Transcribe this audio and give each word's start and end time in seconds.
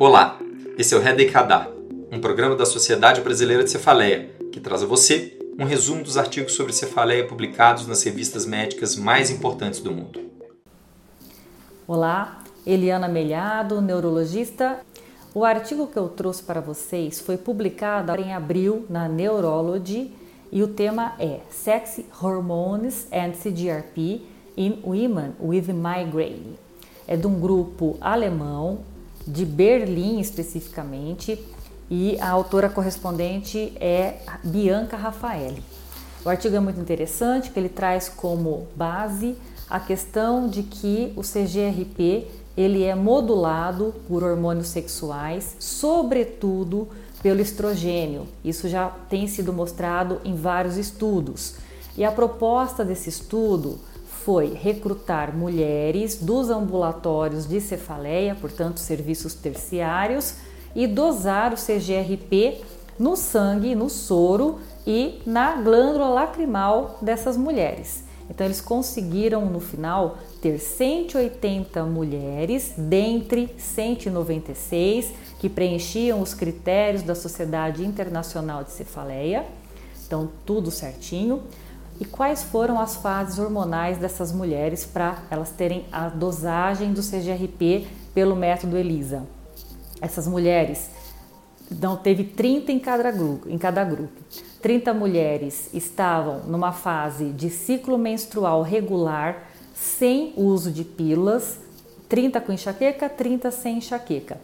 Olá, 0.00 0.38
esse 0.78 0.94
é 0.94 0.96
o 0.96 1.00
Redecadá, 1.00 1.68
um 2.10 2.18
programa 2.18 2.56
da 2.56 2.64
Sociedade 2.64 3.20
Brasileira 3.20 3.62
de 3.62 3.70
Cefaleia, 3.70 4.30
que 4.50 4.58
traz 4.58 4.82
a 4.82 4.86
você 4.86 5.38
um 5.58 5.64
resumo 5.64 6.02
dos 6.02 6.16
artigos 6.16 6.54
sobre 6.54 6.72
cefaleia 6.72 7.26
publicados 7.26 7.86
nas 7.86 8.02
revistas 8.02 8.46
médicas 8.46 8.96
mais 8.96 9.30
importantes 9.30 9.80
do 9.80 9.92
mundo. 9.92 10.20
Olá, 11.86 12.42
Eliana 12.66 13.06
Melhado, 13.06 13.80
neurologista. 13.80 14.80
O 15.34 15.44
artigo 15.44 15.86
que 15.86 15.98
eu 15.98 16.08
trouxe 16.08 16.42
para 16.42 16.60
vocês 16.60 17.20
foi 17.20 17.36
publicado 17.36 18.12
em 18.20 18.32
abril 18.32 18.86
na 18.88 19.08
Neurology 19.08 20.10
e 20.50 20.62
o 20.62 20.68
tema 20.68 21.14
é 21.18 21.40
Sex 21.50 22.00
Hormones 22.20 23.06
and 23.12 23.32
CGRP 23.32 24.22
in 24.56 24.78
Women 24.84 25.34
with 25.40 25.72
Migraine. 25.72 26.58
É 27.06 27.16
de 27.16 27.26
um 27.26 27.38
grupo 27.38 27.96
alemão, 28.00 28.80
de 29.26 29.44
Berlim 29.44 30.20
especificamente, 30.20 31.38
e 31.90 32.18
a 32.20 32.30
autora 32.30 32.68
correspondente 32.68 33.72
é 33.76 34.16
Bianca 34.42 34.96
Raffaelli. 34.96 35.62
O 36.24 36.28
artigo 36.28 36.56
é 36.56 36.60
muito 36.60 36.80
interessante, 36.80 37.50
que 37.50 37.58
ele 37.58 37.68
traz 37.68 38.08
como 38.08 38.66
base 38.76 39.36
a 39.68 39.80
questão 39.80 40.48
de 40.48 40.62
que 40.62 41.12
o 41.16 41.22
CGRP 41.22 42.26
ele 42.56 42.84
é 42.84 42.94
modulado 42.94 43.94
por 44.06 44.22
hormônios 44.22 44.68
sexuais, 44.68 45.56
sobretudo 45.58 46.88
pelo 47.22 47.40
estrogênio. 47.40 48.26
Isso 48.44 48.68
já 48.68 48.88
tem 49.08 49.26
sido 49.26 49.52
mostrado 49.52 50.20
em 50.24 50.34
vários 50.34 50.76
estudos. 50.76 51.54
E 51.96 52.04
a 52.04 52.12
proposta 52.12 52.84
desse 52.84 53.08
estudo 53.08 53.78
foi 54.24 54.54
recrutar 54.54 55.36
mulheres 55.36 56.16
dos 56.16 56.50
ambulatórios 56.50 57.46
de 57.46 57.60
cefaleia, 57.60 58.34
portanto, 58.34 58.78
serviços 58.78 59.34
terciários, 59.34 60.34
e 60.74 60.86
dosar 60.86 61.52
o 61.52 61.56
CGRP 61.56 62.60
no 62.98 63.16
sangue, 63.16 63.74
no 63.74 63.90
soro 63.90 64.58
e 64.86 65.20
na 65.26 65.56
glândula 65.56 66.08
lacrimal 66.08 66.98
dessas 67.02 67.36
mulheres. 67.36 68.04
Então, 68.30 68.46
eles 68.46 68.60
conseguiram 68.60 69.44
no 69.46 69.60
final 69.60 70.16
ter 70.40 70.58
180 70.58 71.84
mulheres 71.84 72.72
dentre 72.76 73.54
196 73.58 75.12
que 75.38 75.48
preenchiam 75.48 76.22
os 76.22 76.32
critérios 76.32 77.02
da 77.02 77.14
Sociedade 77.14 77.84
Internacional 77.84 78.64
de 78.64 78.70
Cefaleia. 78.70 79.44
Então, 80.06 80.30
tudo 80.46 80.70
certinho. 80.70 81.42
E 82.02 82.04
quais 82.04 82.42
foram 82.42 82.80
as 82.80 82.96
fases 82.96 83.38
hormonais 83.38 83.96
dessas 83.96 84.32
mulheres 84.32 84.84
para 84.84 85.22
elas 85.30 85.50
terem 85.50 85.86
a 85.92 86.08
dosagem 86.08 86.92
do 86.92 87.00
CGRP 87.00 87.86
pelo 88.12 88.34
método 88.34 88.76
ELISA? 88.76 89.24
Essas 90.00 90.26
mulheres 90.26 90.90
não 91.70 91.96
teve 91.96 92.24
30 92.24 92.72
em 92.72 92.80
cada 92.80 93.08
grupo, 93.12 93.48
em 93.48 93.56
cada 93.56 93.84
grupo. 93.84 94.20
30 94.60 94.92
mulheres 94.92 95.72
estavam 95.72 96.40
numa 96.40 96.72
fase 96.72 97.26
de 97.26 97.48
ciclo 97.48 97.96
menstrual 97.96 98.62
regular, 98.62 99.48
sem 99.72 100.32
uso 100.36 100.72
de 100.72 100.82
pílulas, 100.82 101.60
30 102.08 102.40
com 102.40 102.52
enxaqueca, 102.52 103.08
30 103.08 103.48
sem 103.52 103.78
enxaqueca. 103.78 104.40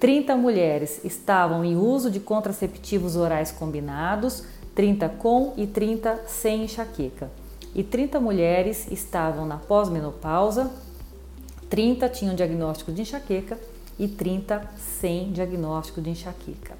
30 0.00 0.36
mulheres 0.36 1.04
estavam 1.04 1.66
em 1.66 1.76
uso 1.76 2.10
de 2.10 2.18
contraceptivos 2.18 3.14
orais 3.14 3.52
combinados, 3.52 4.42
30 4.74 5.08
com 5.08 5.54
e 5.56 5.66
30 5.66 6.24
sem 6.26 6.64
enxaqueca. 6.64 7.30
E 7.74 7.82
30 7.82 8.20
mulheres 8.20 8.90
estavam 8.90 9.46
na 9.46 9.56
pós-menopausa, 9.56 10.70
30 11.68 12.08
tinham 12.08 12.34
diagnóstico 12.34 12.92
de 12.92 13.02
enxaqueca 13.02 13.58
e 13.98 14.06
30 14.06 14.62
sem 14.78 15.32
diagnóstico 15.32 16.00
de 16.00 16.10
enxaqueca. 16.10 16.74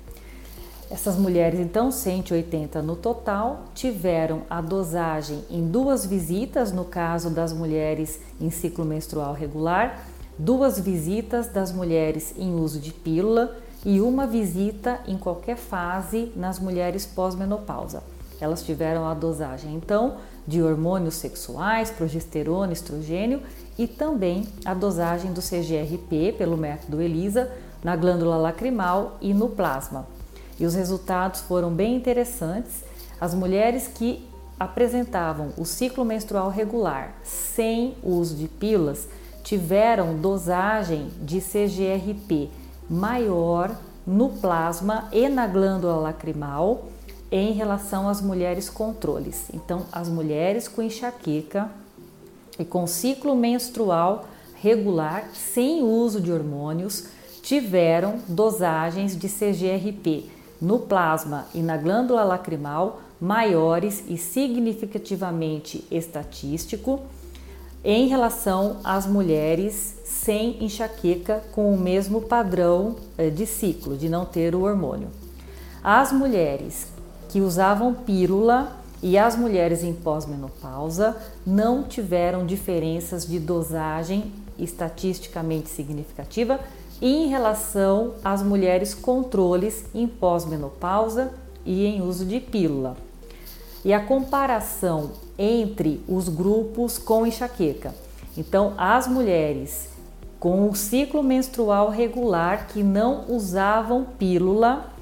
Essas 0.91 1.17
mulheres, 1.17 1.59
então, 1.59 1.91
180 1.91 2.83
no 2.83 2.95
total, 2.95 3.65
tiveram 3.75 4.43
a 4.51 4.61
dosagem 4.61 5.43
em 5.51 5.67
duas 5.67 6.05
visitas, 6.05 6.73
no 6.73 6.85
caso 6.85 7.31
das 7.31 7.53
mulheres 7.53 8.21
em 8.41 8.51
ciclo 8.51 8.85
menstrual 8.85 9.33
regular, 9.33 10.07
duas 10.39 10.79
visitas 10.79 11.49
das 11.49 11.73
mulheres 11.73 12.35
em 12.37 12.55
uso 12.55 12.79
de 12.79 12.93
pílula 12.93 13.57
e 13.85 14.01
uma 14.01 14.27
visita 14.27 15.01
em 15.07 15.19
qualquer 15.19 15.57
fase 15.57 16.33
nas 16.35 16.59
mulheres 16.59 17.05
pós-menopausa. 17.05 18.03
Elas 18.41 18.63
tiveram 18.63 19.07
a 19.07 19.15
dosagem, 19.15 19.75
então, 19.75 20.17
de 20.47 20.63
hormônios 20.63 21.15
sexuais, 21.15 21.91
progesterona, 21.91 22.73
estrogênio 22.73 23.43
e 23.79 23.87
também 23.87 24.47
a 24.65 24.75
dosagem 24.75 25.33
do 25.33 25.41
CGRP 25.41 26.35
pelo 26.37 26.57
método 26.57 27.01
ELISA 27.01 27.51
na 27.83 27.95
glândula 27.97 28.37
lacrimal 28.37 29.17
e 29.21 29.33
no 29.33 29.49
plasma. 29.49 30.07
E 30.59 30.65
os 30.65 30.75
resultados 30.75 31.41
foram 31.41 31.71
bem 31.71 31.97
interessantes. 31.97 32.85
As 33.21 33.35
mulheres 33.35 33.89
que 33.89 34.27
apresentavam 34.59 35.53
o 35.57 35.65
ciclo 35.65 36.05
menstrual 36.05 36.49
regular 36.49 37.15
sem 37.23 37.95
uso 38.03 38.37
de 38.37 38.47
pílulas 38.47 39.09
tiveram 39.43 40.17
dosagem 40.17 41.11
de 41.21 41.41
CGRP 41.41 42.51
maior 42.89 43.77
no 44.07 44.29
plasma 44.31 45.09
e 45.13 45.29
na 45.29 45.47
glândula 45.47 45.97
lacrimal 45.97 46.89
em 47.31 47.53
relação 47.53 48.09
às 48.09 48.21
mulheres 48.21 48.69
controles. 48.69 49.49
Então, 49.53 49.87
as 49.91 50.09
mulheres 50.09 50.69
com 50.69 50.83
enxaqueca 50.83 51.71
e 52.59 52.65
com 52.65 52.87
ciclo 52.87 53.35
menstrual 53.35 54.27
regular 54.55 55.29
sem 55.35 55.83
uso 55.83 56.21
de 56.21 56.31
hormônios 56.31 57.07
tiveram 57.43 58.21
dosagens 58.29 59.17
de 59.17 59.29
CGRP 59.29 60.31
no 60.61 60.79
plasma 60.79 61.47
e 61.55 61.61
na 61.61 61.77
glândula 61.77 62.25
lacrimal 62.25 63.01
maiores 63.21 64.05
e 64.09 64.17
significativamente 64.17 65.87
estatístico 65.91 67.01
em 67.85 68.09
relação 68.09 68.79
às 68.83 69.07
mulheres 69.07 69.97
sem 70.05 70.65
enxaqueca 70.65 71.45
com 71.53 71.75
o 71.75 71.79
mesmo 71.79 72.23
padrão 72.23 72.97
eh, 73.19 73.29
de 73.29 73.47
ciclo, 73.47 73.97
de 73.97 74.09
não 74.09 74.25
ter 74.25 74.55
o 74.55 74.63
hormônio. 74.63 75.09
As 75.83 76.11
mulheres 76.11 76.89
que 77.29 77.43
usavam 77.43 77.93
pílula 77.93 78.81
e 79.03 79.19
as 79.19 79.37
mulheres 79.37 79.85
em 79.85 79.93
pós-menopausa 79.93 81.15
não 81.47 81.83
tiveram 81.83 82.47
diferenças 82.47 83.27
de 83.27 83.39
dosagem 83.39 84.33
estatisticamente 84.59 85.69
significativa 85.69 86.59
em 87.03 87.27
relação 87.27 88.15
às 88.25 88.43
mulheres 88.43 88.95
controles 88.95 89.85
em 89.95 90.07
pós-menopausa 90.07 91.33
e 91.67 91.85
em 91.85 92.01
uso 92.01 92.25
de 92.25 92.41
pílula. 92.41 92.97
E 93.85 93.93
a 93.93 94.01
comparação 94.01 95.11
entre 95.39 96.03
os 96.09 96.29
grupos 96.29 96.99
com 96.99 97.27
enxaqueca. 97.27 97.95
Então, 98.37 98.75
as 98.77 99.07
mulheres 99.07 99.95
com 100.45 100.69
o 100.69 100.77
ciclo 100.77 101.23
menstrual 101.23 101.89
regular 101.89 102.67
que 102.67 102.83
não 102.83 103.25
usavam 103.29 104.05
pílula, 104.19 104.93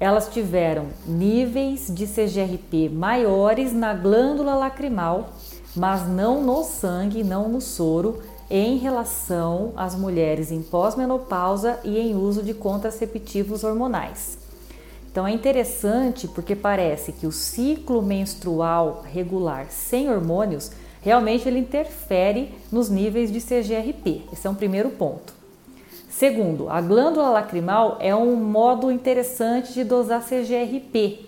elas 0.00 0.28
tiveram 0.28 0.86
níveis 1.06 1.86
de 1.88 2.08
CGRP 2.08 2.88
maiores 2.88 3.72
na 3.72 3.94
glândula 3.94 4.56
lacrimal, 4.56 5.30
mas 5.76 6.08
não 6.08 6.42
no 6.42 6.64
sangue, 6.64 7.22
não 7.22 7.48
no 7.48 7.60
soro, 7.60 8.20
em 8.50 8.76
relação 8.76 9.72
às 9.76 9.94
mulheres 9.94 10.50
em 10.50 10.60
pós-menopausa 10.60 11.78
e 11.84 11.96
em 11.96 12.16
uso 12.16 12.42
de 12.42 12.52
contraceptivos 12.52 13.62
hormonais. 13.62 14.43
Então 15.14 15.28
é 15.28 15.30
interessante 15.30 16.26
porque 16.26 16.56
parece 16.56 17.12
que 17.12 17.24
o 17.24 17.30
ciclo 17.30 18.02
menstrual 18.02 19.04
regular 19.04 19.68
sem 19.70 20.10
hormônios 20.10 20.72
realmente 21.00 21.46
ele 21.46 21.60
interfere 21.60 22.52
nos 22.72 22.88
níveis 22.88 23.30
de 23.30 23.40
CGRP. 23.40 24.22
Esse 24.32 24.48
é 24.48 24.50
um 24.50 24.56
primeiro 24.56 24.90
ponto. 24.90 25.32
Segundo, 26.10 26.68
a 26.68 26.80
glândula 26.80 27.30
lacrimal 27.30 27.96
é 28.00 28.12
um 28.12 28.34
modo 28.34 28.90
interessante 28.90 29.72
de 29.72 29.84
dosar 29.84 30.20
CGRP, 30.20 31.20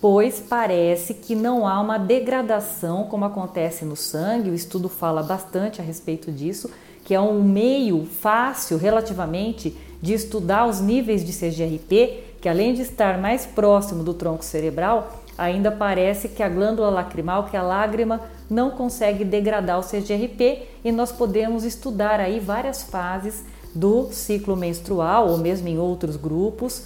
pois 0.00 0.38
parece 0.38 1.12
que 1.12 1.34
não 1.34 1.66
há 1.66 1.80
uma 1.80 1.98
degradação 1.98 3.08
como 3.10 3.24
acontece 3.24 3.84
no 3.84 3.96
sangue. 3.96 4.50
O 4.50 4.54
estudo 4.54 4.88
fala 4.88 5.20
bastante 5.20 5.80
a 5.80 5.84
respeito 5.84 6.30
disso, 6.30 6.70
que 7.04 7.12
é 7.12 7.20
um 7.20 7.42
meio 7.42 8.06
fácil 8.06 8.78
relativamente 8.78 9.76
de 10.00 10.14
estudar 10.14 10.66
os 10.66 10.80
níveis 10.80 11.24
de 11.24 11.32
CGRP 11.32 12.29
que 12.40 12.48
além 12.48 12.74
de 12.74 12.82
estar 12.82 13.18
mais 13.18 13.44
próximo 13.44 14.02
do 14.02 14.14
tronco 14.14 14.44
cerebral, 14.44 15.12
ainda 15.36 15.70
parece 15.70 16.28
que 16.28 16.42
a 16.42 16.48
glândula 16.48 16.90
lacrimal, 16.90 17.44
que 17.44 17.56
a 17.56 17.62
lágrima, 17.62 18.20
não 18.48 18.70
consegue 18.70 19.24
degradar 19.24 19.78
o 19.78 19.82
CGRP 19.82 20.66
e 20.84 20.90
nós 20.90 21.12
podemos 21.12 21.64
estudar 21.64 22.20
aí 22.20 22.40
várias 22.40 22.82
fases 22.82 23.44
do 23.74 24.10
ciclo 24.12 24.56
menstrual 24.56 25.28
ou 25.28 25.38
mesmo 25.38 25.68
em 25.68 25.78
outros 25.78 26.16
grupos, 26.16 26.84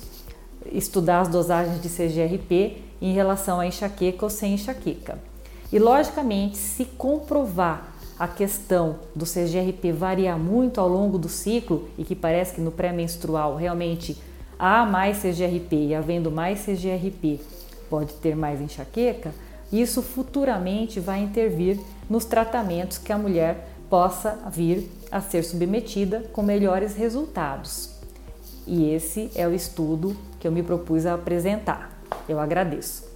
estudar 0.71 1.21
as 1.21 1.29
dosagens 1.29 1.81
de 1.81 1.89
CGRP 1.89 2.79
em 3.01 3.13
relação 3.13 3.61
a 3.61 3.67
enxaqueca 3.67 4.25
ou 4.25 4.31
sem 4.31 4.55
enxaqueca. 4.55 5.19
E 5.73 5.79
logicamente, 5.79 6.57
se 6.57 6.85
comprovar 6.85 7.95
a 8.19 8.29
questão 8.29 8.97
do 9.15 9.25
CGRP 9.25 9.93
variar 9.93 10.39
muito 10.39 10.81
ao 10.81 10.89
longo 10.89 11.19
do 11.19 11.29
ciclo 11.29 11.89
e 11.99 12.05
que 12.05 12.15
parece 12.15 12.55
que 12.55 12.61
no 12.61 12.71
pré-menstrual 12.71 13.57
realmente 13.57 14.17
há 14.59 14.85
mais 14.85 15.19
CGRP 15.19 15.89
e 15.89 15.95
havendo 15.95 16.31
mais 16.31 16.65
CGRP 16.65 17.41
pode 17.89 18.13
ter 18.15 18.35
mais 18.35 18.61
enxaqueca, 18.61 19.33
isso 19.73 20.03
futuramente 20.03 21.01
vai 21.01 21.21
intervir 21.21 21.79
nos 22.09 22.25
tratamentos 22.25 22.99
que 22.99 23.13
a 23.13 23.19
mulher 23.19 23.69
possa 23.89 24.39
vir 24.51 24.91
a 25.11 25.21
ser 25.21 25.43
submetida 25.43 26.21
com 26.33 26.43
melhores 26.43 26.95
resultados. 26.95 27.91
E 28.67 28.91
esse 28.91 29.31
é 29.35 29.47
o 29.47 29.55
estudo 29.55 30.17
que 30.41 30.49
eu 30.49 30.53
me 30.53 30.63
propus 30.63 31.07
a 31.07 31.15
apresentar. 31.15 31.91
Eu 32.29 32.41
agradeço. 32.41 33.14